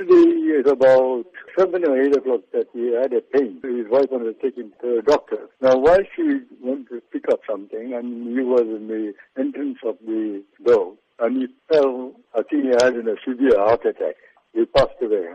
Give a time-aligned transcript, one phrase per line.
[0.00, 1.24] yesterday at about
[1.58, 3.60] 7 or 8 o'clock that he had a pain.
[3.62, 5.48] His wife wanted to take him to a doctor.
[5.60, 9.96] Now while she went to pick up something and he was in the entrance of
[10.04, 14.16] the door and he fell, I think he had a severe heart attack.
[14.52, 15.26] He passed away.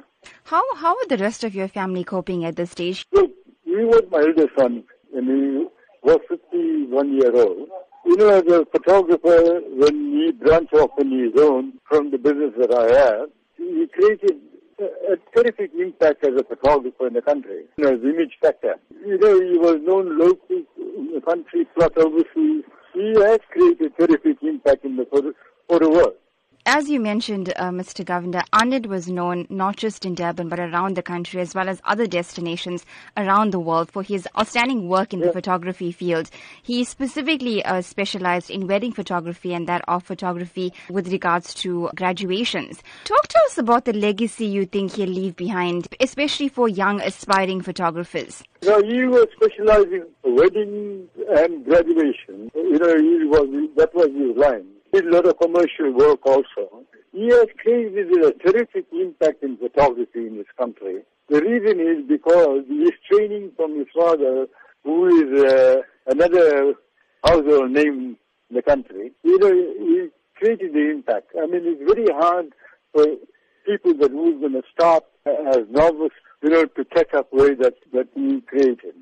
[0.44, 3.06] How how are the rest of your family coping at this stage?
[3.12, 3.32] Look,
[3.64, 4.84] he was my eldest son
[5.16, 5.66] and he
[6.04, 7.70] was 51 year old.
[8.06, 12.54] You know, as a photographer, when he branched off on his own from the business
[12.60, 13.26] that I had,
[13.58, 14.40] he created
[15.12, 18.76] a, terrific impact as a photographer in the country, you know, the image factor.
[19.06, 22.64] You know, he was known locally in the country plus overseas.
[22.94, 25.34] He has created terrific impact in the photo,
[25.68, 26.15] photo world.
[26.68, 28.04] As you mentioned, uh, Mr.
[28.04, 31.80] Govender, Anand was known not just in Durban but around the country as well as
[31.86, 35.28] other destinations around the world for his outstanding work in yeah.
[35.28, 36.32] the photography field.
[36.64, 42.82] He specifically uh, specialized in wedding photography and that of photography with regards to graduations.
[43.04, 47.62] Talk to us about the legacy you think he'll leave behind, especially for young aspiring
[47.62, 48.44] photographers.
[48.64, 52.50] Now, he was specializing weddings and graduation.
[52.56, 56.84] You know, he was, that was his line did a lot of commercial work also.
[57.12, 61.02] He has created a terrific impact in photography in this country.
[61.30, 64.48] The reason is because he is training from his father,
[64.84, 66.76] who is uh, another
[67.26, 68.18] household name
[68.50, 69.12] in the country.
[69.24, 71.32] You know, he created the impact.
[71.38, 72.54] I mean, it's very hard
[72.94, 73.06] for
[73.66, 77.74] people that who's going to start as novice, you know, to catch up way that,
[77.92, 78.96] that he created.